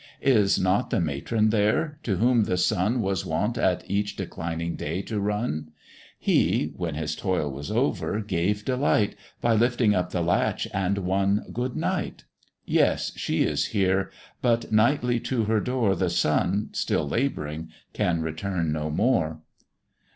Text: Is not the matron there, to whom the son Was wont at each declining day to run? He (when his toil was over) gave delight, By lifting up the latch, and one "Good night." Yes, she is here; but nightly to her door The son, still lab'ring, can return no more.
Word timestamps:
Is 0.23 0.57
not 0.59 0.89
the 0.89 0.99
matron 0.99 1.51
there, 1.51 1.99
to 2.01 2.15
whom 2.15 2.45
the 2.45 2.57
son 2.57 3.01
Was 3.01 3.23
wont 3.23 3.55
at 3.55 3.83
each 3.87 4.15
declining 4.15 4.75
day 4.75 5.03
to 5.03 5.19
run? 5.19 5.69
He 6.17 6.73
(when 6.75 6.95
his 6.95 7.15
toil 7.15 7.51
was 7.51 7.69
over) 7.69 8.19
gave 8.19 8.65
delight, 8.65 9.15
By 9.41 9.53
lifting 9.53 9.93
up 9.93 10.09
the 10.09 10.23
latch, 10.23 10.67
and 10.73 10.97
one 10.97 11.43
"Good 11.53 11.75
night." 11.75 12.23
Yes, 12.65 13.11
she 13.15 13.43
is 13.43 13.65
here; 13.77 14.09
but 14.41 14.71
nightly 14.71 15.19
to 15.19 15.43
her 15.43 15.59
door 15.59 15.95
The 15.95 16.09
son, 16.09 16.69
still 16.71 17.07
lab'ring, 17.07 17.69
can 17.93 18.23
return 18.23 18.71
no 18.71 18.89
more. 18.89 19.41